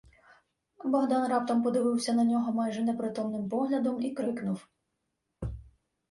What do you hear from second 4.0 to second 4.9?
и крикнув: